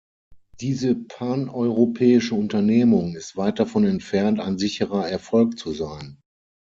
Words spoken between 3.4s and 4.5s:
davon entfernt,